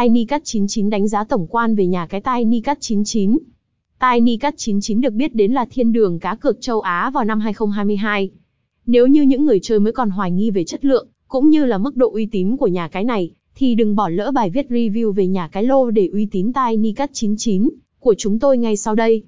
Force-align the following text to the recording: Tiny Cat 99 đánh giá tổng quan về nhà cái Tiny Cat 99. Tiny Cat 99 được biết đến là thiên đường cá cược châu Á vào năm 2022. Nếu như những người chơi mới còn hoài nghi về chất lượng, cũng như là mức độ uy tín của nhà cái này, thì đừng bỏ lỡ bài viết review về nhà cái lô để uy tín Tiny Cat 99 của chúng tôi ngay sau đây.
Tiny 0.00 0.24
Cat 0.24 0.44
99 0.44 0.90
đánh 0.90 1.08
giá 1.08 1.24
tổng 1.24 1.46
quan 1.46 1.74
về 1.74 1.86
nhà 1.86 2.06
cái 2.06 2.20
Tiny 2.20 2.60
Cat 2.60 2.78
99. 2.80 3.38
Tiny 4.00 4.36
Cat 4.36 4.54
99 4.56 5.00
được 5.00 5.12
biết 5.12 5.34
đến 5.34 5.52
là 5.52 5.64
thiên 5.64 5.92
đường 5.92 6.18
cá 6.18 6.34
cược 6.34 6.60
châu 6.60 6.80
Á 6.80 7.10
vào 7.10 7.24
năm 7.24 7.40
2022. 7.40 8.30
Nếu 8.86 9.06
như 9.06 9.22
những 9.22 9.44
người 9.44 9.60
chơi 9.62 9.80
mới 9.80 9.92
còn 9.92 10.10
hoài 10.10 10.30
nghi 10.30 10.50
về 10.50 10.64
chất 10.64 10.84
lượng, 10.84 11.08
cũng 11.28 11.50
như 11.50 11.64
là 11.64 11.78
mức 11.78 11.96
độ 11.96 12.10
uy 12.12 12.26
tín 12.26 12.56
của 12.56 12.66
nhà 12.66 12.88
cái 12.88 13.04
này, 13.04 13.30
thì 13.54 13.74
đừng 13.74 13.96
bỏ 13.96 14.08
lỡ 14.08 14.30
bài 14.34 14.50
viết 14.50 14.66
review 14.68 15.12
về 15.12 15.26
nhà 15.26 15.48
cái 15.48 15.64
lô 15.64 15.90
để 15.90 16.08
uy 16.12 16.26
tín 16.26 16.52
Tiny 16.52 16.92
Cat 16.92 17.10
99 17.12 17.68
của 17.98 18.14
chúng 18.18 18.38
tôi 18.38 18.58
ngay 18.58 18.76
sau 18.76 18.94
đây. 18.94 19.24